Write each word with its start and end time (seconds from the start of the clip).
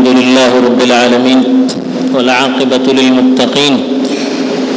الحمد 0.00 0.18
لله 0.18 0.50
رب 0.66 0.80
العالمين 0.82 1.40
والعاقبة 2.14 2.86
للمتقين 2.98 3.74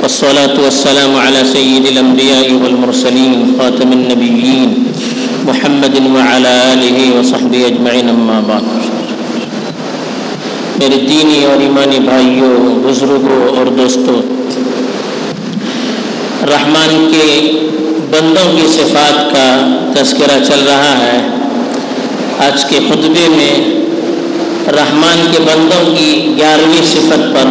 والصلاة 0.01 0.55
والسلام 0.63 1.11
على 1.25 1.39
سيد 1.53 1.85
الأنبياء 1.85 2.47
والمرسلين 2.63 3.55
خاتم 3.57 3.89
النبيين 3.91 4.69
محمد 5.47 5.95
وعلى 6.15 6.53
آله 6.73 6.97
وصحبه 7.15 7.61
أجمعين 7.69 8.09
أما 8.09 8.39
بعد. 8.47 8.63
میرے 10.79 10.97
دینی 11.09 11.45
اور 11.45 11.61
ایمانی 11.61 11.99
بھائیوں، 11.99 12.57
بزرگوں 12.83 13.57
اور 13.57 13.65
دوستوں، 13.65 14.21
رحمان 16.47 17.07
کے 17.11 17.51
بندوں 18.09 18.57
کی 18.57 18.67
صفات 18.67 19.31
کا 19.31 19.47
تذکرہ 19.95 20.43
چل 20.47 20.59
رہا 20.67 20.97
ہے۔ 20.97 21.27
آج 22.39 22.65
کے 22.65 22.79
خطبے 22.89 23.29
میں 23.29 23.82
رحمان 24.67 25.27
کے 25.31 25.39
بندوں 25.39 25.95
کی 25.95 26.33
گیارہویں 26.37 26.81
صفت 26.85 27.33
پر 27.33 27.45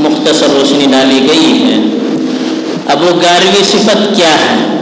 مختصر 0.00 0.46
روشنی 0.48 0.86
ڈالی 0.90 1.20
گئی 1.28 1.62
ہے۔ 1.62 1.76
اب 2.86 3.02
وہ 3.02 3.20
گیارہویں 3.20 3.64
صفت 3.64 4.16
کیا 4.16 4.30
ہے؟ 4.30 4.80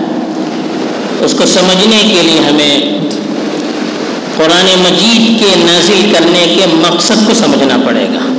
اس 1.21 1.35
کو 1.39 1.47
سمجھنے 1.47 2.03
کے 2.15 2.23
لیے 2.23 2.41
ہمیں 2.41 2.99
قرآن 4.37 4.67
مجید 4.79 5.41
کے 5.41 5.55
نازل 5.57 6.13
کرنے 6.13 6.55
کے 6.55 6.67
مقصد 6.67 7.27
کو 7.27 7.35
سمجھنا 7.35 7.77
پڑے 7.87 8.09
گا۔ 8.15 8.33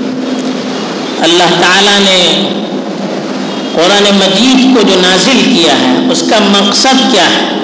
اللہ 1.20 1.62
تعالیٰ 1.62 2.00
نے 2.00 2.50
قرآن 3.74 4.04
مجید 4.04 4.76
کو 4.76 4.82
جو 4.82 4.96
نازل 5.02 5.42
کیا 5.56 5.72
ہے، 5.72 6.12
اس 6.12 6.24
کا 6.30 6.40
مقصد 6.40 7.12
کیا 7.12 7.24
ہے؟ 7.24 7.58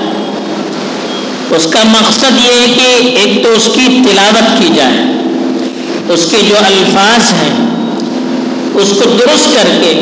اس 1.49 1.67
کا 1.71 1.79
مقصد 1.83 2.39
یہ 2.39 2.53
ہے 2.53 2.67
کہ 2.75 3.17
ایک 3.17 3.43
تو 3.43 3.49
اس 3.49 3.65
کی 3.65 4.01
تلاوت 4.09 4.61
کی 4.61 4.69
جائے۔ 4.75 5.22
اس 6.09 6.25
کے 6.31 6.37
جو 6.49 6.55
الفاظ 6.57 7.33
ہیں، 7.33 7.53
اس 8.73 8.89
کو 8.89 9.05
درست 9.05 9.53
کر 9.53 9.67
کے 9.81 9.93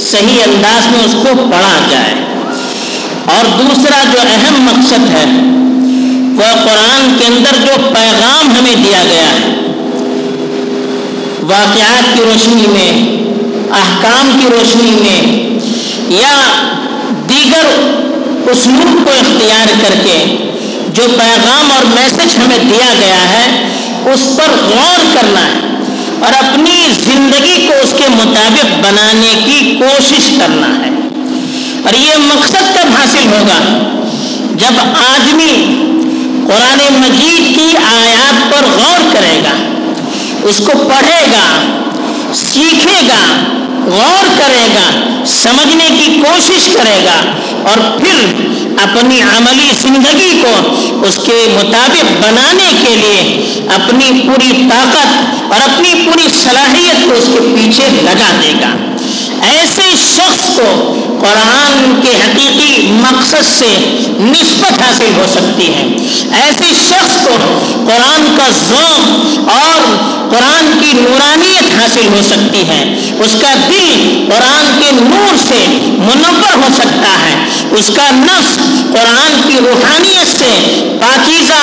صحیح 0.00 0.42
انداز 0.42 0.86
میں 0.86 1.04
اس 1.04 1.12
کو 1.12 1.28
پڑھا 1.50 1.78
جائے۔ 1.90 2.14
اور 3.24 3.44
دوسرا 3.58 4.04
جو 4.12 4.18
اہم 4.20 4.62
مقصد 4.62 5.08
ہے، 5.14 5.24
وہ 6.36 6.54
قرآن 6.64 7.16
کے 7.18 7.26
اندر 7.26 7.66
جو 7.66 7.72
پیغام 7.94 8.56
ہمیں 8.56 8.74
دیا 8.74 9.04
گیا 9.04 9.28
ہے، 9.28 9.54
واقعات 11.42 12.14
کی 12.14 12.20
روشنی 12.24 12.66
میں، 12.66 12.90
احکام 13.72 14.38
کی 14.38 14.48
روشنی 14.50 14.90
میں، 14.90 15.20
یا 16.08 16.48
دیگر 17.28 17.66
اسلوب 18.50 19.04
کو 19.04 19.10
اختیار 19.10 19.72
کر 19.82 19.94
کے 20.02 20.36
جو 20.92 21.02
پیغام 21.16 21.70
اور 21.70 21.84
میسج 21.84 22.36
ہمیں 22.36 22.58
دیا 22.58 22.94
گیا 23.00 23.28
ہے 23.32 23.68
اس 24.12 24.36
پر 24.36 24.66
غور 24.68 25.04
کرنا 25.14 25.40
ہے 25.40 25.60
اور 26.20 26.32
اپنی 26.32 26.88
زندگی 26.98 27.66
کو 27.66 27.72
اس 27.82 27.94
کے 27.98 28.04
مطابق 28.08 28.86
بنانے 28.86 29.34
کی 29.44 29.76
کوشش 29.78 30.30
کرنا 30.38 30.66
ہے۔ 30.66 30.90
اور 31.84 31.94
یہ 31.94 32.16
مقصد 32.16 32.74
کب 32.74 32.96
حاصل 32.96 33.26
ہوگا 33.26 33.58
جب 34.54 34.80
آدمی 35.14 35.82
قرآن 36.48 36.78
مجید 36.92 37.54
کی 37.54 37.76
آیات 37.84 38.52
پر 38.52 38.64
غور 38.64 38.98
کرے 39.12 39.40
گا، 39.44 39.54
اس 40.42 40.58
کو 40.58 40.72
پڑھے 40.88 41.26
گا، 41.32 41.44
سیکھے 42.34 43.08
گا 43.08 43.22
غور 43.86 44.26
کرے 44.38 44.66
گا، 44.74 44.90
سمجھنے 45.26 45.88
کی 45.98 46.20
کوشش 46.20 46.68
کرے 46.74 47.04
گا 47.04 47.16
اور 47.70 47.78
پھر 47.98 48.44
اپنی 48.82 49.20
عملی 49.36 49.72
زندگی 49.82 50.40
کو 50.42 50.54
اس 51.06 51.16
کے 51.26 51.36
مطابق 51.54 52.10
بنانے 52.20 52.72
کے 52.82 52.94
لیے 52.96 53.20
اپنی 53.74 54.20
پوری 54.26 54.52
طاقت 54.70 55.52
اور 55.52 55.60
اپنی 55.60 55.94
پوری 56.04 56.28
صلاحیت 56.42 57.06
کو 57.06 57.12
اس 57.12 57.28
کے 57.32 57.40
پیچھے 57.54 57.90
لگا 58.02 58.32
دے 58.42 58.52
گا۔ 58.60 58.74
ایسے 59.48 59.94
شخص 59.96 60.56
کو 60.56 60.68
قرآن 61.26 62.00
کے 62.02 62.08
حقیقی 62.08 62.90
مقصد 62.90 63.44
سے 63.44 63.98
نسبت 64.08 64.82
حاصل 64.82 65.12
ہو 65.16 65.24
سکتی 65.30 65.74
ہے۔ 65.74 65.86
ایسے 66.32 66.74
شخص 66.74 67.24
کو 67.24 67.58
قرآن 67.86 68.36
کا 68.36 68.50
ذوق 68.50 69.38
اور 69.48 69.96
قرآن 70.30 70.78
کی 70.80 70.92
نورانیت 70.92 71.80
حاصل 71.80 72.08
ہو 72.08 72.22
سکتی 72.22 72.60
ہے۔ 72.68 73.10
اس 73.18 73.36
کا 73.40 73.54
دل 73.68 74.24
قرآن 74.28 74.80
کے 74.80 74.92
نور 74.92 75.36
سے 75.36 75.66
منور 75.98 76.56
ہو 76.56 76.68
سکتا 76.74 77.08
ہے۔ 77.08 77.34
اس 77.70 77.90
کا 77.96 78.10
نفس 78.10 78.56
قرآن 78.92 79.40
کی 79.48 79.58
روحانیت 79.58 80.38
سے 80.38 80.80
پاکیزہ 81.00 81.62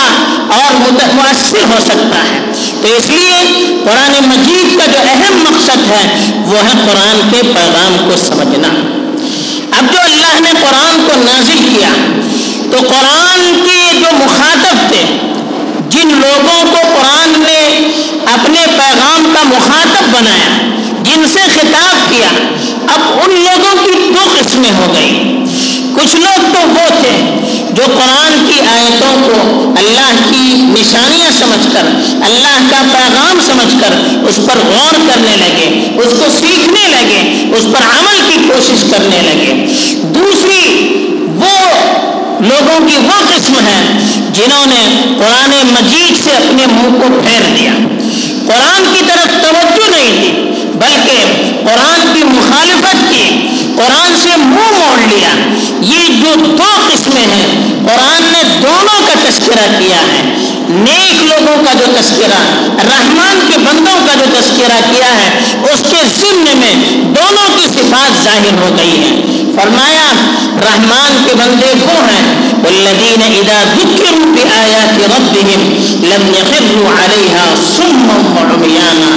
اور 0.53 0.91
مؤثر 1.13 1.63
ہو 1.63 1.80
سکتا 1.80 2.24
ہے۔ 2.24 2.40
تو 2.81 2.88
اس 2.97 3.09
لیے 3.09 3.66
قرآن 3.84 4.13
مجید 4.28 4.80
کا 4.80 4.85
جو 4.85 4.97
اہم 5.06 5.44
مقصد 5.44 5.91
ہے، 5.91 6.31
وہ 6.45 6.63
ہے 6.63 6.74
قرآن 6.85 7.19
کے 7.31 7.41
پیغام 7.44 7.97
کو 7.97 8.16
سمجھنا۔ 8.28 9.03
اب 9.78 9.94
جو 9.94 10.00
اللہ 10.03 10.39
نے 10.39 10.50
قرآن 10.61 11.03
کو 11.07 11.16
نازل 11.17 11.61
کیا، 11.69 11.88
تو 12.72 12.78
قرآن 12.89 13.63
کے 13.63 13.94
جو 14.00 14.07
مخاطب 14.17 14.89
تھے، 14.89 15.06
جن 15.89 16.07
لوگوں 16.07 16.59
کو 16.72 16.78
قرآن 16.94 17.41
نے 17.41 17.59
اپنے 18.33 18.66
پیغام 18.78 19.33
کا 19.33 19.44
مخاطب 19.44 20.09
بنایا، 20.12 20.47
جن 21.03 21.25
سے 21.33 21.47
خطاب 21.56 22.09
کیا، 22.09 22.29
اب 22.88 23.01
ان 23.23 23.31
لوگوں 23.31 23.73
کی 23.83 24.13
دو 24.13 24.25
قسمیں 24.39 24.72
ہو 24.72 24.94
گئی؟ 24.94 25.44
کچھ 25.95 26.16
لوگ 26.16 26.53
تو 26.53 26.59
وہ 26.67 26.89
تھے 27.01 27.17
جو 27.72 27.83
قرآن 27.94 28.45
کی 28.47 28.59
آیتوں 28.67 29.16
کو 29.23 29.73
اللہ 29.78 30.12
کی 30.29 30.53
نشانیاں 30.56 31.22
سمجھ 31.39 31.73
کر، 31.73 31.85
اللہ 32.25 32.59
کا 32.71 32.81
پیغام 32.94 33.39
سمجھ 33.41 33.75
کر 33.81 34.19
اس 34.27 34.35
پر 34.35 34.57
غور 34.67 34.94
کرنے 35.07 35.35
لگے، 35.38 35.91
اس 35.97 36.13
کو 36.19 36.25
سیکھنے 36.39 36.88
لگے، 36.88 37.45
اس 37.57 37.63
پر 37.63 37.83
عمل 37.83 38.21
کی 38.27 38.38
کوشش 38.47 38.83
کرنے 38.91 39.21
لگے۔ 39.21 39.66
دوسری، 40.03 41.07
وہ 41.35 41.59
لوگوں 42.39 42.88
کی 42.88 42.95
وہ 42.95 43.17
قسم 43.29 43.55
ہے 43.67 43.81
جنہوں 44.33 44.66
نے 44.66 45.01
قرآن 45.19 45.51
مجید 45.71 46.23
سے 46.23 46.31
اپنے 46.31 46.66
منہ 46.66 47.01
کو 47.01 47.21
پھیر 47.23 47.41
دیا۔ 47.59 47.71
قرآن 48.47 48.94
کی 48.94 49.01
طرف 49.07 49.27
توجہ 49.41 49.89
نہیں 49.89 50.21
تھی، 50.21 50.31
بلکہ 50.73 51.23
قرآن 51.65 52.13
کی 52.13 52.23
مخالفت 52.23 53.09
کی، 53.09 53.47
قرآن 53.75 54.15
سے 54.21 54.35
منہ 54.35 54.79
موڑ 54.79 54.97
لیا۔ 55.09 55.29
یہ 55.81 56.21
جو 56.21 56.45
دو 56.45 56.88
قسمیں 56.88 57.27
ہیں، 57.27 57.47
قرآن 57.85 58.31
نے 58.31 58.44
دونوں 58.61 59.01
کا 59.07 59.29
تذکرہ 59.29 59.67
کیا 59.79 60.01
ہے۔ 60.01 60.53
نیک 60.69 61.13
لوگوں 61.22 61.56
کا 61.66 61.74
جو 61.79 61.91
تذکرہ، 61.96 62.40
رحمان 62.88 63.40
کے 63.47 63.57
بندوں 63.66 63.97
کا 64.06 64.13
جو 64.16 64.25
تذکرہ 64.34 64.79
کیا 64.91 65.12
ہے، 65.18 65.29
اس 65.72 65.84
کے 65.90 66.03
ضمن 66.19 66.57
میں 66.59 66.75
دونوں 67.16 67.50
کی 67.57 67.68
صفات 67.74 68.24
ظاہر 68.24 68.62
ہو 68.62 68.69
گئی 68.78 69.03
ہے 69.03 69.12
فرمایا، 69.56 70.12
رحمان 70.63 71.24
کے 71.25 71.34
بندے 71.35 71.74
وہ 71.81 72.00
ہیں، 72.09 72.24
والذین 72.63 73.22
اذا 73.22 73.57
ذکروا 73.75 74.28
بآیات 74.35 74.94
ربهم 75.13 75.62
لم 76.12 76.24
يخروا 76.35 76.88
عليها 77.00 77.45
صما 77.68 78.18
وعميانا 78.35 79.12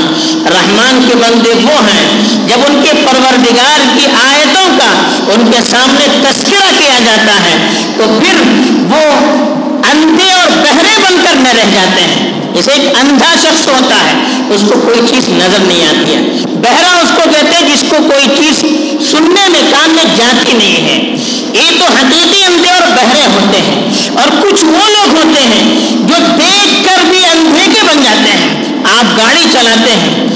رحمان 0.55 1.01
کے 1.07 1.15
بندے 1.23 1.53
وہ 1.63 1.79
ہیں، 1.89 2.03
جب 2.49 2.65
ان 2.67 2.81
کے 2.83 2.93
پروردگار 3.05 3.85
کی 3.95 4.07
آیتوں 4.23 4.67
کا، 4.79 4.91
ان 5.35 5.51
کے 5.53 5.63
سامنے 5.71 6.07
تذکرہ 6.23 6.71
کیا 6.79 6.99
جاتا 7.07 7.39
ہے، 7.45 7.57
تو 7.99 8.05
پھر 8.21 8.36
بن 11.67 11.73
جاتے 11.73 12.03
ہیں۔ 12.03 12.55
جیسے 12.55 12.73
ایک 12.73 12.97
اندھا 13.01 13.35
شخص 13.37 13.69
ہوتا 13.69 13.97
ہے، 14.05 14.13
اس 14.51 14.61
کو 14.61 14.81
کوئی 14.81 15.01
چیز 15.09 15.29
نظر 15.29 15.59
نہیں 15.59 15.85
آتی 15.85 16.15
ہے۔ 16.15 16.21
بہرا 16.63 16.91
اس 17.03 17.11
کو 17.17 17.23
کہتے 17.31 17.55
ہیں 17.55 17.69
جس 17.69 17.85
کو 17.91 17.97
کوئی 18.09 18.29
چیز 18.37 18.61
سننے 19.11 19.49
میں، 19.49 19.63
کان 19.71 19.91
میں 19.91 20.05
جاتی 20.17 20.53
نہیں 20.53 20.87
ہے۔ 20.87 21.17
یہ 21.53 21.79
تو 21.79 21.85
حقیقی 21.85 22.45
اندھے 22.45 22.71
اور 22.71 22.87
بہرے 22.97 23.25
ہوتے 23.27 23.59
ہیں، 23.59 23.91
اور 24.15 24.29
کچھ 24.43 24.65
وہ 24.65 24.89
لوگ 24.89 25.17
ہوتے 25.17 25.41
ہیں 25.41 25.65
جو 25.93 26.15
دیکھ 26.39 26.85
کر 26.85 27.05
بھی 27.05 27.25
اندھے 27.27 27.67
کے 27.73 27.83
بن 27.83 28.03
جاتے 28.03 28.31
ہیں۔ 28.31 28.65
آپ 28.85 29.17
گاڑی 29.19 29.47
چلاتے 29.53 29.91
ہیں۔ 29.91 30.27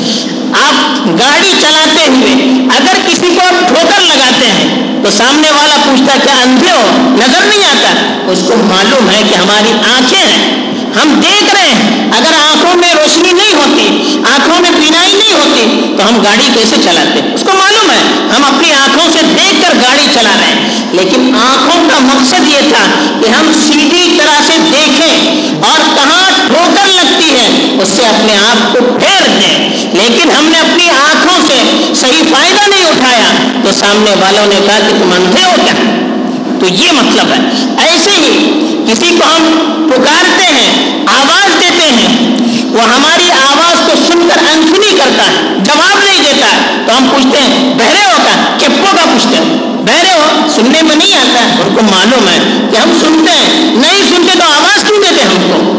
آپ 0.53 1.07
گاڑی 1.21 1.53
چلاتے 1.61 2.07
ہوئے 2.07 2.33
اگر 2.77 2.99
کسی 3.07 3.35
کو 3.35 3.41
آپ 3.41 3.69
ٹھوکر 3.69 4.01
لگاتے 4.01 4.47
ہیں، 4.47 5.03
تو 5.03 5.11
سامنے 5.11 5.51
والا 5.51 5.77
پوچھتا 5.85 6.17
کہ 6.25 6.31
اندھے 6.45 6.71
ہو؟ 6.71 7.15
نظر 7.17 7.45
نہیں 7.47 7.67
آتا۔ 7.67 7.93
اس 8.33 8.43
کو 8.49 8.55
معلوم 8.65 9.11
ہے 9.11 9.23
کہ 9.29 9.35
ہماری 9.35 9.73
آنکھیں 9.97 10.19
ہیں۔ 10.19 10.70
ہم 10.97 11.21
دیکھ 11.23 11.55
رہے 11.55 11.65
ہیں، 11.65 12.11
اگر 12.13 12.33
آنکھوں 12.51 12.77
میں 12.77 12.95
روشنی 12.95 13.33
نہیں 13.33 13.55
ہوتی، 13.55 14.19
آنکھوں 14.35 14.61
میں 14.61 14.71
بینائی 14.71 15.15
نہیں 15.15 15.35
ہوتی، 15.35 15.95
تو 15.99 16.09
ہم 16.09 16.23
گاڑی 16.25 16.49
کیسے 16.55 16.77
چلاتے 16.83 17.21
اس 17.35 17.43
کو 17.43 17.53
معلوم 17.55 17.91
ہے، 17.91 18.01
ہم 18.37 18.45
اپنی 18.45 18.73
آنکھوں 18.73 19.11
سے 19.13 19.19
دیکھ 19.23 19.63
کر 19.63 19.75
گاڑی 19.81 20.07
چلا 20.15 20.35
رہے 20.41 20.47
ہیں۔ 20.47 20.71
لیکن 20.93 21.33
آنکھوں 21.41 21.89
کا 21.89 21.99
مقصد 21.99 22.49
یہ 22.49 22.69
تھا 22.69 22.87
کہ 23.21 23.29
ہم 23.29 23.53
سیدھی 23.67 24.19
طرح 24.19 24.41
سے 24.47 24.59
دیکھیں 24.73 25.43
اور 25.63 25.81
کہاں 25.95 26.31
ٹھوکر 26.47 26.89
لگتی 26.89 27.31
ہے، 27.31 27.77
اس 27.83 27.89
سے 27.89 28.03
اپنے 28.03 28.37
آپ 28.37 28.73
کو 28.73 28.79
پھیر 28.99 29.29
دیں۔ 29.41 29.69
لیکن 29.93 30.31
ہم 30.31 30.49
نے 30.49 30.59
اپنی 30.59 30.91
آنکھوں 30.91 31.41
سے 31.47 31.63
صحیح 31.95 32.23
فائدہ 32.33 32.69
نہیں 32.69 32.87
اٹھایا۔ 32.87 33.31
تو 33.65 33.73
سامنے 33.73 34.15
والوں 34.21 34.47
نے 34.47 34.61
کہا 34.67 34.79
کہ 34.79 34.93
تم 35.03 35.13
اندھے 35.13 35.45
ہو 35.45 35.55
کیا؟ 35.65 35.73
تو 36.61 36.67
یہ 36.69 36.93
مطلب 36.93 37.33
ہے۔ 37.33 37.39
ایسے 37.79 38.11
ہی 38.11 38.61
کسی 38.91 39.17
کو 39.19 39.25
ہم 39.37 39.45
پکارتے 39.91 40.43
ہیں، 40.43 40.99
آواز 41.07 41.61
دیتے 41.61 41.83
ہیں، 41.83 42.37
وہ 42.73 42.83
ہماری 42.83 43.31
آواز 43.31 43.83
کو 43.87 43.93
سن 44.07 44.29
کر 44.29 44.45
انسنی 44.55 44.99
کرتا 44.99 45.25
ہے، 45.25 45.35
جواب 45.59 46.05
نہیں 46.05 46.21
دیتا 46.21 46.47
ہے۔ 46.47 46.83
تو 46.87 46.99
ہم 46.99 47.09
پوچھتے 47.11 47.39
ہیں، 47.39 47.75
بہرے 47.75 48.05
ہوتا 48.05 48.31
چپو 48.61 48.89
کا 48.97 49.05
پوچھتے 49.05 49.37
ہیں؟ 49.37 49.45
بہرے 49.65 50.13
ہو، 50.15 50.49
سننے 50.57 50.83
میں 50.83 50.97
نہیں 50.97 51.17
آتا 51.17 51.41
ہے۔ 51.41 51.55
ان 51.67 51.75
کو 51.75 51.83
معلوم 51.83 52.29
ہے 52.29 52.39
کہ 52.71 52.77
ہم 52.77 52.93
سنتے 53.01 53.33
ہیں، 53.33 53.77
نہیں 53.77 54.03
سنتے 54.09 54.39
تو 54.39 54.45
آواز 54.45 54.85
کیوں 54.87 54.99
دیتے 55.03 55.23
ہم 55.23 55.37
کو؟ 55.47 55.77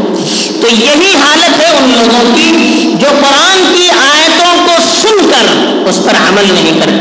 تو 0.62 0.68
یہی 0.70 1.16
حالت 1.16 1.60
ہے 1.60 1.78
ان 1.78 1.94
لوگوں 1.98 2.36
کی 2.36 2.50
جو 3.00 3.08
قرآن 3.22 3.74
کی 3.76 3.90
آیتوں 3.90 4.66
کو 4.66 4.72
سن 5.02 5.30
کر 5.30 5.46
اس 5.90 6.00
پر 6.06 6.30
عمل 6.30 6.54
نہیں 6.54 6.80
کرتے۔ 6.80 7.01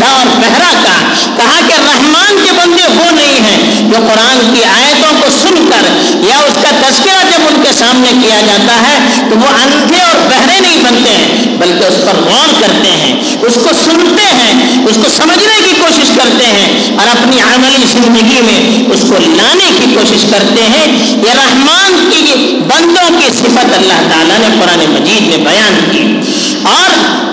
نے 0.00 0.06
اور 0.06 0.26
بہرا 0.36 0.72
کہا 0.82 1.00
کہا 1.36 1.60
کہ 1.68 1.74
رحمان 1.78 2.36
کے 2.42 2.52
بندے 2.52 2.86
وہ 2.88 3.10
نہیں 3.10 3.40
ہیں 3.40 3.90
جو 3.90 3.96
قرآن 3.96 4.54
کی 4.54 4.64
آیتوں 4.64 5.12
کو 5.20 5.30
سن 5.30 5.68
کر 5.68 5.88
یا 6.20 6.36
اس 6.36 6.58
کا 6.62 6.70
تذکرہ 6.70 7.24
جب 7.30 7.46
ان 7.48 7.62
کے 7.62 7.72
سامنے 7.78 8.12
کیا 8.22 8.40
جاتا 8.40 8.82
ہے، 8.82 8.98
تو 9.30 9.36
وہ 9.36 9.48
اندھے 9.62 10.00
اور 10.00 10.18
بہرے 10.28 10.60
نہیں 10.60 10.82
بنتے 10.84 11.10
ہیں، 11.10 11.28
بلکہ 11.58 11.84
اس 11.84 11.98
پر 12.06 12.20
غور 12.20 12.52
کرتے 12.60 12.90
ہیں، 12.90 13.20
اس 13.42 13.58
کو 13.64 13.70
سنتے 13.84 14.22
ہیں، 14.22 14.52
اس 14.86 14.98
کو 15.02 15.08
سمجھنے 15.16 15.60
کی 15.64 15.74
کوشش 15.78 16.10
کرتے 16.16 16.44
ہیں 16.44 16.98
اور 16.98 17.06
اپنی 17.08 17.40
عملی 17.40 17.86
زندگی 17.86 18.40
میں 18.42 18.60
اس 18.92 19.00
کو 19.08 19.14
لانے 19.18 19.70
کی 19.78 19.94
کوشش 19.94 20.24
کرتے 20.30 20.62
ہیں۔ 20.62 20.86
یہ 21.22 21.30
رحمان 21.34 22.10
کی 22.10 22.56
بندوں 22.66 23.08
کی 23.18 23.30
صفت 23.38 23.74
اللہ 23.74 24.00
تعالیٰ 24.10 24.38
نے 24.38 24.48
قرآن 24.60 24.90
مجید 24.90 25.22
میں 25.22 25.36
بیان 25.36 25.74
کی۔ 25.92 26.30
اور 26.62 26.90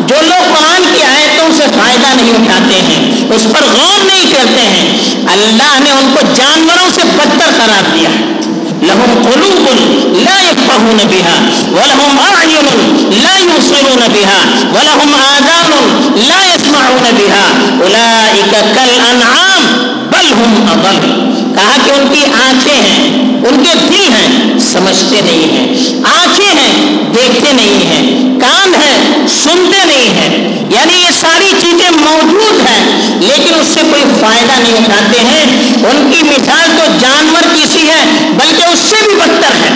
جو 0.08 0.16
لوگ 0.22 0.56
قرآن 0.56 0.84
کی 0.96 1.04
آیتوں 1.04 1.50
سے 1.58 1.64
فائدہ 1.88 2.22
نہیں 2.22 2.34
اٹھاتے 2.34 2.76
ہیں، 2.76 3.12
اس 3.36 3.48
پر 3.54 3.64
غور 3.64 4.04
نہیں 4.04 4.32
کرتے 4.32 4.62
ہیں۔ 4.62 4.86
اللہ 5.32 5.80
نے 5.80 5.92
ان 5.92 6.14
کو 6.14 6.20
جانوروں 6.36 6.90
سے 6.96 7.02
بدتر 7.04 7.50
قرار 7.58 7.84
دیا۔ 7.94 8.10
لهم 8.82 9.32
قلوب 9.32 9.70
لا 10.18 10.42
يفقهون 10.42 10.98
بها 10.98 11.38
ولهم 11.72 12.20
أعين 12.20 12.66
لا 13.12 13.38
يبصرون 13.40 14.04
بها 14.14 14.40
ولهم 14.74 15.16
آذان 15.16 15.72
لا 16.16 16.42
يسمعون 16.56 17.06
بها 17.18 17.46
أولئك 17.80 18.52
كالأنعام 18.52 19.88
بل 20.12 20.34
هم 20.34 20.70
أضل 20.72 21.28
کہا 21.56 21.78
کہ 21.86 21.92
ان 21.92 22.08
کی 22.12 22.26
آنکھیں 22.34 22.80
ہیں، 22.82 23.08
ان 23.48 23.64
کے 23.64 23.76
دل 23.90 24.16
ہیں، 24.16 24.60
سمجھتے 24.60 25.22
نہیں 25.22 25.58
ہیں۔ 25.58 25.76
فائدہ 34.28 34.52
نہیں 34.52 34.74
اٹھاتے 34.74 35.20
ہیں۔ 35.20 35.44
ان 35.84 36.12
کی 36.12 36.24
مثال 36.24 36.70
تو 36.78 36.84
جانور 37.00 37.56
کی 37.56 37.66
سی 37.66 37.90
ہے، 37.90 38.06
بلکہ 38.34 38.64
اس 38.64 38.80
سے 38.80 38.98
بھی 39.02 39.16
بدتر 39.16 39.52
ہے۔ 39.52 39.70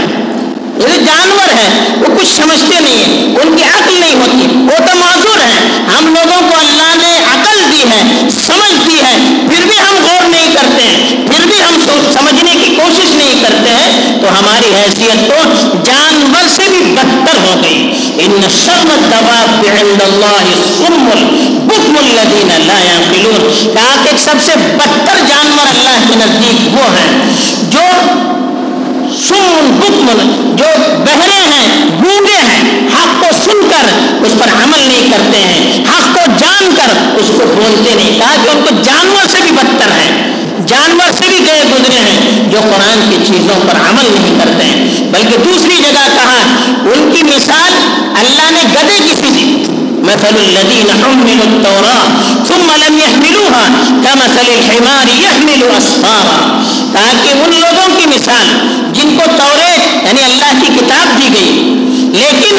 یہ 0.77 0.97
جانور 1.05 1.49
ہے، 1.53 1.79
وہ 1.99 2.19
کچھ 2.19 2.27
سمجھتے 2.27 2.79
نہیں 2.79 2.97
ہیں۔ 2.97 3.23
ان 3.23 3.57
کی 3.57 3.63
عقل 3.63 3.99
نہیں 3.99 4.15
ہوتی۔ 4.15 4.45
وہ 4.55 4.77
تو 4.77 4.95
معذور 4.95 5.39
ہے 5.39 5.59
ہم 5.97 6.13
لوگوں 6.13 6.41
کو 6.49 6.55
اللہ 6.59 6.95
نے 6.95 7.23
عقل 7.25 7.69
دی 7.69 7.83
ہے، 7.89 8.29
سمجھ 8.47 8.87
دی 8.87 9.01
ہے۔ 9.01 9.17
پھر 9.49 9.65
بھی 9.65 9.79
ہم 9.79 9.97
غور 10.03 10.29
نہیں 10.29 10.53
کرتے 10.53 10.83
ہیں۔ 10.83 11.27
پھر 11.27 11.47
بھی 11.47 11.61
ہم 11.61 11.73
سمجھنے 12.13 12.51
کی 12.51 12.75
کوشش 12.75 13.15
نہیں 13.15 13.41
کرتے 13.41 13.69
ہیں۔ 13.69 14.19
تو 14.21 14.39
ہماری 14.39 14.75
حیثیت 14.75 15.29
تو 15.29 15.60
سب 24.23 24.41
سے 24.45 24.55
بدتر 24.77 25.19
جانور 25.27 25.67
اللہ 25.67 25.99
کے 26.07 26.15
نزدیک 26.15 26.73
وہ 26.73 26.89
ہیں 26.97 27.11
جو 27.69 27.85
سن 29.19 29.69
بکمن 29.79 30.55
جو 30.55 30.65
بہرے 31.05 31.37
ہیں 31.37 31.67
گونگے 32.03 32.37
ہیں، 32.37 32.61
حق 32.95 33.21
کو 33.21 33.29
سن 33.35 33.69
کر 33.69 33.89
اس 34.25 34.33
پر 34.39 34.51
عمل 34.63 34.87
نہیں 34.87 35.09
کرتے 35.11 35.37
ہیں، 35.37 35.83
حق 35.89 36.13
کو 36.13 36.25
جان 36.37 36.75
کر 36.75 37.19
اس 37.19 37.31
کو 37.37 37.45
بولتے 37.55 37.93
نہیں، 37.93 38.19
کہا 38.19 38.35
کہ 38.43 38.49
ان 38.49 38.61
کو 38.63 38.75
جانور 38.83 39.27
سے 39.31 39.41
بھی 39.41 39.51
بدتر 39.51 39.91
ہے 39.91 40.09
جانور 40.67 41.11
سے 41.17 41.25
بھی 41.27 41.39
گئے 41.45 41.63
گزرے 41.71 41.99
ہیں، 41.99 42.49
جو 42.51 42.59
قرآن 42.61 43.09
کی 43.09 43.17
چیزوں 43.27 43.59
پر 43.67 43.79
عمل 43.89 44.11
نہیں 44.13 44.39
کرتے 44.39 44.63
ہیں۔ 44.63 45.09
بلکہ 45.11 45.37
دوسری 45.45 45.77
جگہ 45.77 46.07
کہا، 46.15 46.41
ان 46.93 47.09
کی 47.13 47.23
مثال 47.23 47.73
اللہ 48.21 48.51
نے 48.51 48.63
گدے 48.73 48.99
کی 49.03 49.15
سی 49.19 49.31
دی 49.35 49.51
مثل 50.05 50.37
الذين 50.37 50.87
حملوا 50.99 51.43
التوراة 51.43 52.45
ثم 52.47 52.69
لم 52.77 52.95
يحملوها 53.51 54.01
كمثل 54.03 54.51
الحمار 54.51 55.07
يحمل 55.07 55.77
أسفارا 55.77 56.61
تاکہ 56.93 57.29
ان 57.29 57.51
لوگوں 57.61 57.99
کی 57.99 58.05
مثال، 58.05 58.69
جن 58.93 59.15
کو 59.17 59.23
تورے 59.37 60.01
یعنی 60.03 60.23
اللہ 60.23 60.61
کی 60.61 60.79
کتاب 60.79 61.19
دی 61.19 61.29
گئی۔ 61.33 61.75
لیکن 62.13 62.55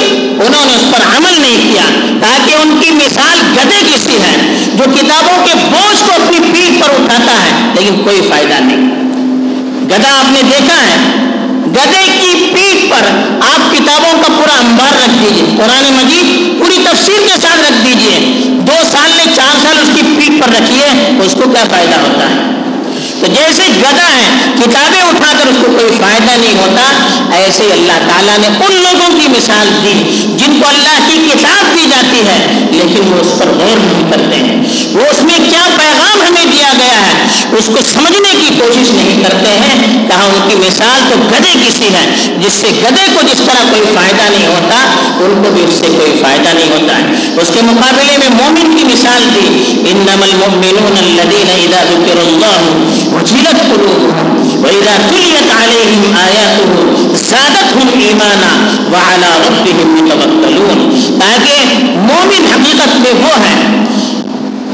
انہوں 0.47 0.65
نے 0.67 0.75
اس 0.75 0.85
پر 0.91 1.17
عمل 1.17 1.41
نہیں 1.41 1.73
کیا۔ 1.73 1.85
تاکہ 2.21 2.55
ان 2.55 2.81
کی 2.81 2.91
مثال 2.91 3.43
گدے 3.57 3.83
کی 3.89 3.99
سی 3.99 4.23
ہے، 4.23 4.65
جو 4.75 4.85
کتابوں 4.85 5.47
کے 5.47 5.55
بوجھ 5.55 6.05
کو 6.07 6.13
اپنی 6.13 6.39
پیٹ 6.41 6.81
پر 6.81 6.89
اٹھاتا 6.89 7.33
ہے، 7.33 7.51
لیکن 7.75 8.03
کوئی 8.03 8.21
فائدہ 8.29 8.55
نہیں۔ 8.61 9.03
گدا 9.87 10.19
آپ 10.19 10.33
نے 10.33 10.43
دیکھا 10.43 10.77
ہے 10.77 10.97
گدے 11.67 12.19
کی 12.21 12.51
پیٹ 12.55 12.91
پر 12.91 13.07
آپ 13.41 13.73
کتابوں 13.73 14.23
کا 14.23 14.29
پورا 14.29 14.55
انبار 14.55 14.93
رکھ 14.93 15.15
دیجیے 15.21 15.45
قرآن 15.57 15.93
مجید 15.93 16.59
پوری 16.59 16.85
تفصیل 16.85 17.29
کے 17.29 17.41
ساتھ 17.43 17.52
رکھیے 20.57 20.87
اس 21.25 21.33
کو 21.33 21.51
کیا 21.51 21.65
فائدہ 21.71 21.95
ہوتا 21.95 22.31
ہے؟ 22.31 22.41
تو 23.21 23.27
جیسے 23.27 23.69
گدا 23.81 24.02
ہے 24.13 24.55
کتابیں 24.55 25.03
اٹھا 25.03 25.33
کر 25.39 25.47
اس 25.47 25.57
کو 25.61 25.73
کوئی 25.79 25.99
فائدہ 26.01 26.39
نہیں 26.39 26.57
ہوتا، 26.59 26.83
ایسے 27.37 27.65
اللہ 27.73 27.99
تعالیٰ 28.09 28.39
نے 28.39 28.47
ان 28.47 28.73
لوگوں 28.83 29.21
کی 29.21 29.29
مثال 29.29 29.69
دی 29.85 30.27
جن 30.37 30.61
کو 30.61 30.69
اللہ 30.69 30.99
کی 31.07 31.19
کتاب 31.33 31.75
دی 31.75 31.87
جاتی 31.91 32.21
ہے، 32.27 32.67
لیکن 32.71 33.13
وہ 33.13 33.21
اس 33.21 33.39
پر 33.39 33.47
غور 33.47 33.79
نہیں 33.79 34.11
کرتے 34.11 34.37
ہیں۔ 34.37 34.63
وہ 34.95 35.07
اس 35.11 35.23
میں 35.23 35.39
کیا 35.51 35.69
پیغام 35.77 36.23
ہمیں 36.23 36.47
دیا 36.47 36.73
گیا 36.79 37.07
ہے، 37.07 37.15
اس 37.59 37.67
کو 37.67 37.79
سمجھنے 37.93 38.35
کی 38.41 38.49
کوشش 38.59 38.93
نہیں 38.93 39.23
کرتے 39.23 39.49
ہیں۔ 39.49 40.09
کہا 40.09 40.25
ان 40.25 40.49
کی 40.49 40.57
مثال 40.57 41.01
تو 41.11 41.17
گدے 41.17 41.57
کی 41.61 41.71
سی 41.71 41.95
ہے، 41.95 42.07
جس 42.39 42.53
سے 42.53 42.67
گدے 42.67 43.09
کو 43.15 43.21
جس 43.23 43.41
طرح 43.47 43.63
کوئی 43.71 43.83
فائدہ 43.95 44.23
نہیں 44.31 44.47
ہوتا، 44.47 44.77
ان 45.25 45.43
کو 45.45 45.51
بھی 45.55 45.65
اس 45.69 45.75
سے 45.75 45.87
کوئی 45.99 46.13
فائدہ 46.23 46.49
نہیں 46.49 46.71
ہوتا 46.71 46.99
ہے۔ 46.99 47.05
اس 47.37 47.51
کے 47.55 47.61
مقابلے 47.63 48.17
میں 48.19 48.29
مومن 48.31 48.77
کی 48.77 48.85
مثال 48.85 49.23
دی، 49.35 49.47
انما 49.91 50.25
المؤمنون 50.25 50.97
الذين 50.99 51.49
اذا 51.49 51.81
ذكر 51.91 52.19
الله 52.27 52.61
وجلت 53.13 53.59
قلوبهم 53.71 54.02
وَإِذَا 54.65 54.95
تُلِيَتْ 55.11 55.49
عَلَيْهِمْ 55.61 56.03
آيَاتُهُ 56.27 56.71
زَادَتْهُمْ 57.31 57.89
ایمانا 58.07 58.51
وعلى 58.93 59.31
رَبِّهِمْ 59.47 59.89
يتوکلون 60.11 60.79
تاکہ 61.21 61.57
مومن 62.09 62.47
حقیقت 62.53 62.93
میں 63.05 63.15
وہ 63.25 63.35
ہیں 63.47 63.59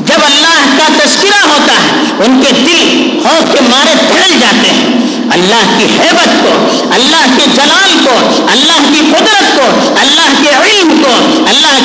جب 0.08 0.20
اللہ 0.26 0.58
کا 0.76 0.86
تذکرہ 0.98 1.40
ہوتا 1.46 1.72
ہے، 1.72 1.88
ان 2.24 2.40
کے 2.42 2.52
دل 2.60 2.86
خوف 3.24 3.52
کے 3.52 3.60
مارے 3.68 3.94
پھیل 4.08 4.38
جاتے 4.40 4.70
ہیں۔ 4.70 4.86
اللہ 5.30 5.64
کی 5.76 5.84
حیبت 5.98 6.30
کو، 6.42 6.52
اللہ 6.90 7.24
کے 7.36 7.46
جلال 7.56 7.98
کو، 8.04 8.14
اللہ 8.52 8.78
کی 8.92 9.07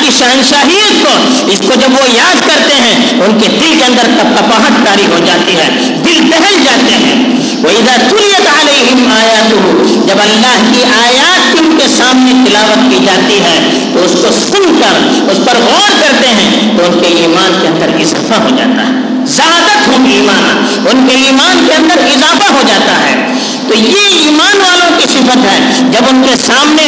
کی 0.04 0.10
شہنشاہیت 0.10 1.02
کو 1.02 1.12
اس 1.46 1.58
کو 1.58 1.74
جب 1.74 2.00
وہ 2.00 2.08
یاد 2.08 2.34
کرتے 2.46 2.74
ہیں، 2.74 3.08
ان 3.10 3.38
کے 3.40 3.48
دل 3.48 3.74
کے 3.78 3.84
اندر 3.84 4.02
کب 4.02 4.38
کپاہٹ 4.38 4.86
کاری 4.86 5.06
ہو 5.06 5.18
جاتی 5.26 5.56
ہے، 5.56 5.68
دل 5.80 6.30
دہل 6.30 6.58
جاتے 6.64 6.94
ہیں۔ 6.94 7.24
وہ 7.62 7.68
ادھر 7.68 8.10
تریت 8.10 8.48
علیہم 8.60 9.12
آیات 9.12 9.50
جب 10.08 10.16
اللہ 10.18 10.60
کی 10.72 10.82
آیات 10.94 11.56
ان 11.58 11.76
کے 11.78 11.88
سامنے 11.88 12.32
تلاوت 12.46 12.92
کی 12.92 13.04
جاتی 13.04 13.38
ہے، 13.44 13.68
تو 13.94 14.04
اس 14.04 14.12
کو 14.12 14.28
سن 14.32 14.80
کر، 14.80 15.22
اس 15.30 15.38
پر 15.44 15.56
غور 15.56 15.92
کرتے 16.00 16.28
ہیں، 16.28 16.78
تو 16.78 16.84
ان 16.84 16.98
کے 17.00 17.06
ایمان 17.06 17.58
کے 17.62 17.68
اندر 17.68 17.88
اضافہ 18.00 18.42
ہو 18.42 18.48
جاتا 18.48 18.82
ہے۔ 18.82 19.24
زیادت 19.26 19.88
ہو 19.88 19.92
ایمان، 20.12 20.74
ان 20.90 21.06
کے 21.08 21.16
ایمان 21.16 21.66
کے 21.66 21.72
اندر 21.72 21.96
اضافہ 21.98 22.52
ہو 22.52 22.62
جاتا 22.66 23.02
ہے۔ 23.02 23.14
تو 23.68 23.74
یہ 23.74 24.20
ایمان 24.20 24.60
والوں 24.60 24.98
کی 24.98 25.04
صفت 25.12 25.52
ہے، 25.52 25.60
جب 25.92 26.02
ان 26.10 26.22
کے 26.22 26.36
سامنے 26.36 26.83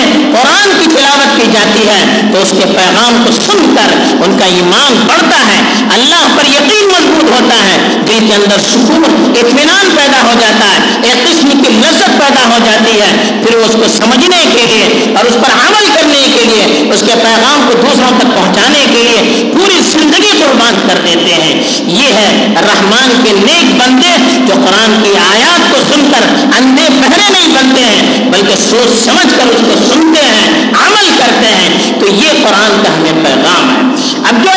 کی 1.37 1.51
جاتی 1.53 1.89
ہے 1.89 2.31
تو 2.33 2.43
اس 2.43 2.51
کے 2.51 2.67
پیغام 2.77 3.23
کو 3.25 3.33
سن 3.37 3.75
کر 3.77 3.95
ان 4.21 4.37
کا 4.39 4.47
ایمان 4.53 5.03
بڑھتا 5.07 5.41
ہے 5.43 5.61
اللہ 5.91 6.27
پر 6.37 6.45
یقین 6.47 6.89
مضبوط 6.89 7.33
ہوتا 7.33 7.63
ہے 7.63 7.96
دل 8.21 8.27
کے 8.27 8.35
اندر 8.35 8.61
سکون، 8.61 9.35
اطمینان 9.39 9.97
پیدا 9.97 10.23
ہو 10.23 10.35
جاتا 10.41 10.71
ہے، 10.71 10.79
ایک 11.03 11.25
قسم 11.25 11.49
کی 11.49 11.69
لذت 11.69 12.19
پیدا 12.19 12.47
ہو 12.47 12.59
جاتی 12.65 13.01
ہے۔ 13.01 13.41
پھر 13.47 13.57
اس 13.57 13.73
کو 13.73 13.89
سمجھنے 13.89 14.47
کے 14.53 14.67
لیے 14.67 15.13
اور 15.17 15.25
اس 15.25 15.35
پر 15.35 15.69
عمل 15.69 15.87
کرنے 15.95 16.27
کے 16.35 16.45
لیے، 16.45 16.91
اس 16.91 17.01
کے 17.01 17.15
پیغام 17.23 17.67
کو 17.67 17.75
دوسروں 17.75 18.19
تک 18.19 18.37
پہنچانے 18.37 18.87
کے 18.93 19.03
لیے 19.03 19.51
پوری 19.53 19.81
زندگی 19.83 20.33
قربان 20.39 20.75
کر 20.89 20.99
دیتے 21.07 21.35
ہیں۔ 21.35 21.63
یہ 21.87 22.09
ہے 22.09 22.55
رحمان 22.63 23.25
کے 23.25 23.33
نیک 23.33 23.75
بندے 23.75 24.17
جو 24.47 24.55
قرآن 24.55 25.03
کی 25.03 25.17
آیات 25.17 25.73
کو 25.73 25.79
سن 25.95 26.11
کر 26.11 26.25
اندھے 26.57 26.89
بہرے 26.91 27.31
نہیں 27.31 27.49
بنتے 27.49 27.81
ہیں، 27.81 28.31
بلکہ 28.31 28.57
سوچ 28.57 29.05
سمجھ 29.05 29.39
کر 29.39 29.47
اس 29.47 29.61
کو 29.61 29.95
سنتے 29.95 30.21
ہیں، 30.21 30.65
عمل 30.75 31.09
کرتے 31.19 31.47
ہیں۔ 31.47 31.93
تو 32.01 32.07
یہ 32.07 32.29
قرآن 32.43 32.83
کا 32.83 32.97
ہمیں 32.97 33.25
پیغام 33.25 33.71
ہے۔ 33.71 33.97
اب 34.29 34.45
جو 34.45 34.51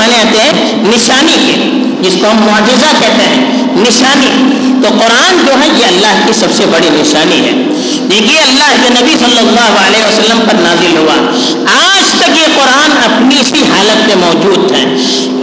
آیت 0.00 0.10
کے 0.10 0.16
معنی 0.16 0.16
آتے 0.16 0.40
ہیں 0.40 0.72
نشانی 0.76 1.36
کے، 1.46 1.54
جس 2.02 2.16
کو 2.20 2.30
ہم 2.30 2.36
معجزہ 2.36 2.86
کہتے 3.00 3.24
ہیں 3.24 3.62
نشانی 3.76 4.60
تو 4.82 4.88
قرآن 4.88 5.46
جو 5.46 5.52
ہے، 5.60 5.68
یہ 5.78 5.86
اللہ 5.86 6.26
کی 6.26 6.32
سب 6.32 6.52
سے 6.52 6.66
بڑی 6.66 6.88
نشانی 6.92 7.36
ہے۔ 7.36 7.52
دیکھیے، 8.10 8.40
اللہ 8.40 8.74
کے 8.82 8.88
نبی 8.90 9.16
صلی 9.18 9.38
اللہ 9.38 9.86
علیہ 9.86 10.04
وسلم 10.08 10.40
پر 10.48 10.54
نازل 10.54 10.96
ہوا۔ 10.96 11.14
آج 11.74 12.14
تک 12.14 12.38
یہ 12.38 12.46
قرآن 12.56 12.92
اپنی 12.92 13.40
اسی 13.40 13.62
حالت 13.70 14.08
میں 14.08 14.16
موجود 14.16 14.72
ہے۔ 14.72 14.84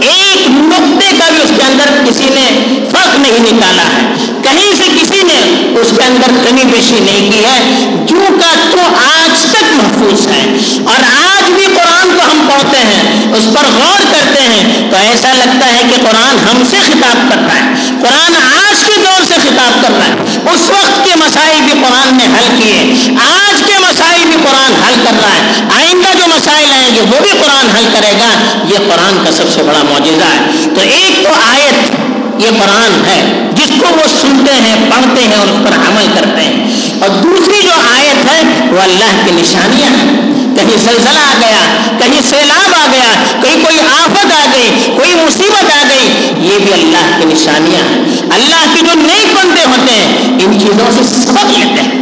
ایک 0.08 0.50
نقطے 0.50 1.12
کا 1.18 1.30
بھی 1.30 1.42
اس 1.42 1.52
کے 1.56 1.64
اندر 1.64 1.84
کسی 2.08 2.28
نے 2.28 2.46
فرق 2.90 3.18
نہیں 3.18 3.52
نکالا 3.52 3.82
ہے۔ 3.82 4.14
کہیں 4.42 4.74
سے 4.74 4.88
کسی 5.00 5.22
نے 5.22 5.36
اس 5.80 5.92
کے 5.96 6.04
اندر 6.04 6.48
کمی 6.48 6.64
بیشی 6.64 7.00
نہیں 7.00 7.32
کی 7.32 7.44
ہے۔ 7.44 7.60
جو 8.06 8.16
کا 8.16 8.54
تو 8.70 8.80
آج 8.96 9.44
تک 9.44 9.64
محفوظ 9.74 10.26
ہے۔ 10.26 10.56
اور 10.84 11.02
آج 11.02 11.50
بھی 11.52 11.66
قرآن 11.74 12.10
کو 12.16 12.30
ہم 12.30 12.48
پڑھتے 12.52 12.78
ہیں۔ 12.78 13.17
اس 13.38 13.44
پر 13.44 13.66
غور 13.78 14.00
کرتے 14.10 14.40
ہیں 14.40 14.90
تو 14.90 14.96
ایسا 14.96 15.32
لگتا 15.34 15.66
ہے 15.72 15.82
کہ 15.90 15.96
قرآن 16.02 16.38
ہم 16.38 16.62
سے 16.70 16.76
خطاب 16.86 17.30
کر 17.30 17.36
رہا 17.46 17.54
ہے۔ 17.54 17.74
قرآن 18.02 18.34
آج 18.34 18.84
کے 18.86 18.96
دور 18.96 19.24
سے 19.24 19.34
خطاب 19.34 19.82
کر 19.82 19.90
رہا 19.98 20.06
ہے۔ 20.06 20.12
اس 20.54 20.70
وقت 20.70 21.04
کے 21.04 21.14
مسائل 21.14 21.60
بھی 21.60 21.72
قرآن 21.72 22.16
نے 22.16 22.24
حل 22.24 22.62
کیے۔ 22.62 22.92
آج 23.18 23.62
کے 23.66 23.78
مسائل 23.78 24.24
بھی 24.24 24.36
قرآن 24.42 24.84
حل 24.84 24.94
کر 25.04 25.12
رہا 25.22 25.34
ہے۔ 25.34 25.40
آئندہ 25.70 26.18
جو 26.18 26.26
مسائل 26.26 26.70
آئیں 26.72 26.94
گے، 26.94 27.00
وہ 27.00 27.20
بھی 27.20 27.30
قرآن 27.40 27.76
حل 27.76 27.86
کرے 27.92 28.12
گا۔ 28.18 28.58
یہ 28.64 28.76
قرآن 28.88 29.24
کا 29.24 29.32
سب 29.32 29.48
سے 29.54 29.62
بڑا 29.62 29.82
معجزہ 29.82 30.24
ہے۔ 30.24 30.40
تو 30.74 30.80
ایک 30.80 31.24
تو 31.24 31.30
آیت، 31.50 31.90
یہ 32.38 32.50
قرآن 32.58 33.08
ہے۔ 33.08 33.50
جس 33.52 33.70
کو 33.80 33.86
وہ 33.86 34.08
سنتے 34.20 34.52
ہیں، 34.52 34.90
پڑھتے 34.90 35.22
ہیں، 35.22 35.36
اور 35.36 35.46
اس 35.46 35.56
پر 35.64 35.88
عمل 35.88 36.06
کرتے 36.14 36.42
ہیں۔ 36.42 36.66
اور 37.00 37.08
دوسری 37.08 37.62
جو 37.62 37.72
آیت 37.72 38.28
ہے، 38.28 38.42
وہ 38.72 38.80
اللہ 38.80 39.20
کی 39.24 39.30
نشانیاں 39.30 39.88
ہیں۔ 39.88 40.28
کہیں 40.56 40.76
زلزلہ 40.76 41.18
آ 41.18 41.34
گیا، 41.40 41.66
کہیں 41.98 42.22
سیلاب 42.22 42.74
آ 42.74 42.86
گیا 42.92 43.14
کہیں 43.42 43.56
کوئی 43.62 43.80
آفت 43.80 44.32
آ 44.32 44.46
گئی 44.52 44.70
کوئی 44.96 45.14
مصیبت 45.14 45.70
آ 45.70 45.82
گئی 45.88 46.30
یہ 46.38 46.58
بھی 46.58 46.72
اللہ 46.72 47.18
کی 47.18 47.24
نشانیاں 47.68 47.84
ہیں 47.84 48.22
اللہ 48.30 48.74
کے 48.74 48.80
جو 48.80 48.94
نیک 48.94 49.36
بندے 49.36 49.64
ہوتے 49.64 49.92
ہیں 49.92 50.18
ان 50.44 50.60
چیزوں 50.60 50.92
سے 50.92 51.26
سبق 51.26 51.50
لیتے۔ 51.50 51.82
ہیں 51.82 51.98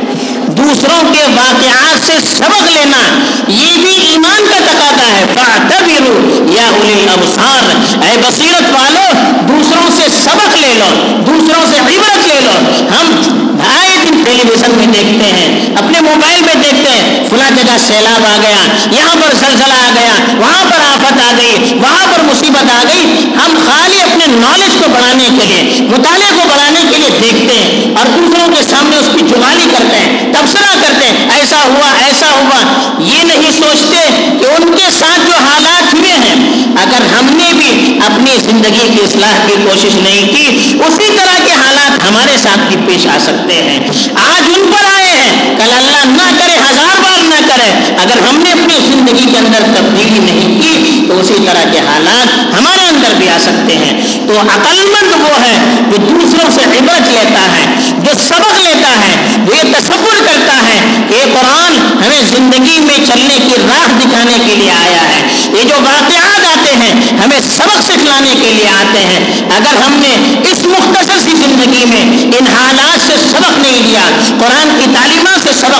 دوسروں 0.48 1.12
کے 1.12 1.24
واقعات 1.34 2.06
سے 2.06 2.12
سبق 2.26 2.62
لینا، 2.62 3.18
یہ 3.48 3.76
بھی 3.76 3.96
ایمان 4.00 4.46
کا 4.48 4.58
تقاضا 4.58 5.12
ہے۔ 5.12 5.24
یا 6.48 6.66
اولی 6.66 7.02
الابصار۔ 7.02 7.74
اے 8.04 8.16
بصیرت 8.20 8.74
والو، 8.74 9.12
دوسروں 9.48 9.90
سے 9.96 10.08
سبق 10.24 10.56
لے 10.56 10.74
لو، 10.74 11.22
دوسروں 11.26 11.66
سے 11.70 11.78
عبرت 11.78 12.26
لے 12.26 12.40
لو۔ 12.40 12.52
ہم 12.90 13.20
دن 14.04 14.22
ٹیلی 14.24 14.42
ویژن 14.48 14.70
میں 14.76 14.86
دیکھتے 14.86 15.26
ہیں۔ 15.26 15.65
اپنے 15.76 16.00
موبائل 16.00 16.42
میں 16.42 16.54
دیکھتے 16.54 16.90
ہیں، 16.90 17.24
فلاں 17.30 17.50
جگہ 17.56 17.76
سیلاب 17.86 18.26
آ 18.26 18.36
گیا، 18.42 18.60
یہاں 18.90 19.16
پر 19.20 19.34
زلزلہ 19.34 19.78
آ 19.86 19.90
گیا، 19.94 20.12
وہاں 20.38 20.64
پر 20.64 20.80
آفت 20.82 21.20
آ 21.20 21.32
گئی، 21.38 21.74
وہاں 21.80 22.06
پر 22.12 22.22
مصیبت 22.22 22.70
آ 22.70 22.82
گئی، 22.88 23.04
ہم 23.36 23.56
خالی 23.66 24.02
اپنے 24.02 24.26
نالج 24.26 24.78
کو 24.78 24.90
بڑھانے 24.92 25.28
کے 25.38 25.46
لیے، 25.46 25.86
مطالعے 25.88 26.30
کو 26.36 26.46
بڑھانے 26.48 26.84
کے 26.90 26.98
لیے 26.98 27.10
دیکھتے 27.20 27.54
ہیں 27.54 27.94
اور 27.96 28.06
دوسروں 28.16 28.48
کے 28.54 28.62
سامنے 28.70 28.96
اس 28.96 29.08
کی 29.14 29.24
جمالی 29.28 29.66
کرتے 29.70 29.98
ہیں، 29.98 30.32
تبصرہ 30.32 30.74
کرتے 30.80 31.06
ہیں، 31.06 31.26
ایسا 31.36 31.62
ہوا 31.64 31.90
ایسا 32.04 32.30
ہوا۔ 32.32 32.62
یہ 33.06 33.22
نہیں 33.22 33.50
سوچتے 33.52 34.00
کہ 34.38 34.46
ان 34.46 34.70
کے 34.76 34.90
ساتھ 34.90 35.26
جو 35.26 35.36
حالات 35.38 35.94
ہوئے 35.94 36.12
ہیں، 36.12 36.34
اگر 36.82 37.04
ہم 37.12 37.26
نے 37.32 37.52
بھی 37.52 37.98
اپنی 38.06 38.36
زندگی 38.44 38.88
کی 38.92 39.00
اصلاح 39.04 39.36
کی 39.46 39.54
کوشش 39.64 39.94
نہیں 39.96 40.32
کی، 40.32 40.46
اسی 40.86 41.10
طرح 41.16 41.38
کے 41.44 41.52
حالات 41.52 42.04
ہمارے 42.08 42.36
ساتھ 42.42 42.66
بھی 42.68 42.76
پیش 42.86 43.06
آ 43.06 43.18
سکتے 43.20 43.54
ہیں۔ 43.62 43.78
آج 44.14 44.48
ان 44.54 44.70
پر 44.72 44.84
آئے 44.86 44.95
نہ 46.06 46.38
کرے 46.38 46.56
ہزار 46.56 47.02
بار 47.02 47.22
نہ 47.22 47.40
کرے. 47.46 47.94
اگر 47.96 48.18
ہم 48.18 48.42
نے 48.42 48.52
اپنی 48.52 48.74
زندگی 48.74 49.26
کے 49.32 49.38
اندر 49.38 49.62
تبدیلی 49.74 50.18
نہیں 50.18 50.60
کی، 50.60 51.04
تو 51.08 51.20
اسی 51.20 51.34
طرح 51.46 51.64
کے 51.72 51.78
حالات 51.78 52.54
ہمارے 52.54 52.88
اندر 52.88 53.14
بھی 53.18 53.28
آ 53.28 53.38
سکتے 53.38 53.76
ہیں۔ 53.76 53.92
تو 54.28 54.40
عقل 54.40 54.86
مند 54.86 55.12
وہ 55.20 55.40
ہے 55.40 55.58
جو 55.90 55.96
دوسروں 55.96 56.50
سے 56.50 56.60
عبرت 56.78 57.08
لیتا 57.08 57.42
ہے، 57.52 57.66
جو 57.98 58.10
سبق 58.28 58.54
لیتا 58.54 59.00
ہے 59.00 59.16
وہ 59.46 59.56
یہ 59.56 59.72
تصور 59.72 60.24
کرتا 60.24 60.68
ہے 60.68 60.80
کہ 61.08 61.14
یہ 61.14 61.24
قرآن 61.32 61.76
ہمیں 62.04 62.22
زندگی 62.22 62.80
میں 62.80 62.98
چلنے 63.06 63.34
کی 63.34 63.52
راہ 63.68 63.98
دکھانے 63.98 64.38
کے 64.46 64.56
لیے 64.56 64.70
آیا 64.70 65.08
ہے۔ 65.08 65.22
یہ 65.58 65.62
جو 65.62 65.74
واقعات 65.74 66.44
آتے 66.44 66.74
ہیں، 66.74 66.92
ہمیں 67.24 67.40
سبق 67.40 67.80
سکھلانے 67.82 68.34
کے 68.42 68.52
لیے 68.52 68.68
آتے 68.68 68.98
ہیں۔ 68.98 69.20
اگر 69.56 69.76
ہم 69.76 69.92
نے 69.92 70.40
اس 70.50 70.66
مختصر 70.66 71.18
سی 71.24 71.30
زندگی 71.30 71.84
میں 71.84 72.02
ان 72.38 72.46
حالات 72.46 73.06
سے 73.06 73.12
سبق 73.30 73.58
نہیں 73.58 73.82
لیا، 73.82 74.04
قرآن 74.38 74.68
کی 74.78 74.86
تعلیمات 74.94 75.15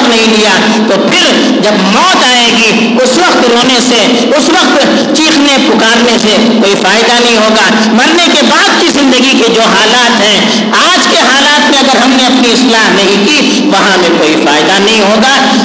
نہیں 0.09 0.27
لیا 0.29 0.55
تو 0.89 0.95
پھر 1.11 1.27
جب 1.63 1.73
موت 1.93 2.25
آئے 2.25 2.51
گی، 2.57 2.97
اس 3.03 3.19
وقت 3.19 3.51
رونے 3.51 3.81
سے، 3.81 4.29
اس 4.37 4.49
وقت 4.49 5.17
چیخنے، 5.17 5.57
پکارنے 5.69 6.17
سے 6.23 6.37
کوئی 6.63 6.75
فائدہ 6.83 7.21
نہیں 7.21 7.37
ہوگا۔ 7.37 7.69
مرنے 7.93 8.27
کے 8.33 8.43
بعد 8.49 8.81
کی 8.81 8.89
زندگی 8.93 9.39
کے 9.39 9.53
جو 9.55 9.63
حالات 9.63 10.25
ہیں، 10.25 10.41
آج 10.73 11.07
کے 11.11 11.19
حالات 11.19 11.71
میں 11.71 11.79
اگر 11.79 11.97
ہم 11.97 12.11
نے 12.11 12.25
اپنی 12.25 12.53
اصلاح 12.53 12.89
نہیں 12.95 13.27
کی، 13.27 13.69
وہاں 13.73 13.97
میں 13.99 14.11
کوئی 14.19 14.35
فائدہ 14.45 14.73
نہیں 14.85 15.01
ہوگا۔ 15.01 15.56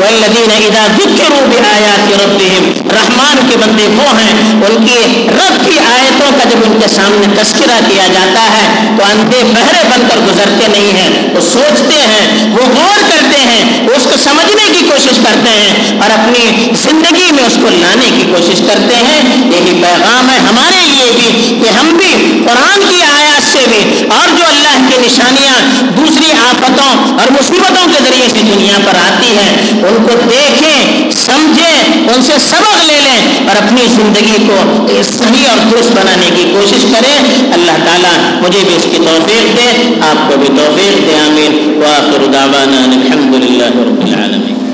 والذین 0.00 0.50
اذا 0.50 0.84
ذکروا 0.98 1.46
بآیات 1.52 2.04
ربهم، 2.22 2.64
رحمان 2.96 3.36
کے 3.48 3.56
بندے 3.56 3.86
وہ 3.86 4.08
ہیں، 4.20 4.32
ان 4.66 4.86
کی 4.86 4.98
رب 5.38 5.64
کی 5.64 5.78
آیتوں 5.78 6.30
کا 6.38 6.44
جب 6.44 6.60
ان 6.66 6.78
کے 6.80 6.88
سامنے 6.88 7.26
تذکرہ 7.40 7.78
کیا 7.88 8.06
جاتا 8.12 8.42
ہے، 8.52 8.64
تو 8.98 9.04
اندھے 9.10 9.42
بہرے 9.54 9.82
بن 9.90 10.06
کر 10.08 10.18
گزرتے 10.28 10.68
نہیں 10.68 10.98
ہیں، 10.98 11.10
وہ 11.34 11.40
سوچتے 11.40 11.94
ہیں، 11.94 12.52
وہ 12.52 12.64
غور 12.76 13.00
کرتے 13.08 13.36
ہیں، 13.36 13.88
وہ 13.88 13.94
اس 13.96 14.06
کو 14.10 14.16
سمجھنے 14.16 14.68
کی 14.72 14.82
کوشش 14.88 15.18
کرتے 15.22 15.50
ہیں 15.50 16.00
اور 16.00 16.10
اپنی 16.10 16.72
زندگی 16.74 17.30
میں 17.32 17.44
اس 17.44 17.58
کو 17.62 17.68
لانے 17.70 18.10
کی 18.16 18.24
کوشش 18.32 18.58
کرتے 18.66 18.94
ہیں۔ 18.94 19.20
یہی 19.52 19.72
پیغام 19.82 20.30
ہے 20.30 20.38
ہمارے 20.38 20.80
لیے 20.84 21.10
بھی 21.16 21.58
کہ 21.62 21.68
ہم 21.70 21.86
بھی 21.96 22.12
قرآن 22.48 22.80
کی 22.88 23.02
آیات 23.02 23.19
سے 23.60 23.66
بھی 23.68 24.06
اور 24.08 24.36
جو 24.38 24.44
اللہ 24.48 24.88
کی 24.88 25.06
نشانیاں 25.06 25.82
دوسری 25.82 26.32
آفتوں 26.32 27.18
اور 27.18 27.30
مصیبتوں 27.30 27.86
کے 27.92 27.98
ذریعے 28.02 28.28
سے 28.28 28.42
دنیا 28.42 28.78
پر 28.84 28.94
آتی 28.94 29.26
ہیں، 29.26 29.56
ان 29.72 30.06
کو 30.06 30.28
دیکھیں، 30.30 31.10
سمجھیں، 31.10 32.08
ان 32.14 32.22
سے 32.22 32.32
سبق 32.38 32.76
لے 32.76 33.00
لیں 33.00 33.48
اور 33.48 33.56
اپنی 33.56 33.82
زندگی 33.86 34.46
کو 34.46 34.86
صحیح 35.02 35.48
اور 35.48 35.58
درست 35.70 35.92
بنانے 35.92 36.30
کی 36.36 36.42
کوشش 36.42 36.84
کریں۔ 36.92 37.18
اللہ 37.52 37.84
تعالیٰ 37.84 38.42
مجھے 38.42 38.64
بھی 38.64 38.76
اس 38.76 38.84
کی 38.84 38.96
توفیق 38.96 39.56
دے، 39.56 39.94
آپ 40.00 40.30
کو 40.30 40.36
بھی 40.36 40.48
توفیق 40.48 41.08
دے، 41.08 41.14
آمین۔ 41.26 41.82
واخر 41.82 42.26
دعوانا 42.32 42.76
الحمد 42.76 43.44
للہ 43.44 43.64
رب 43.64 44.06
العالمین۔ 44.06 44.69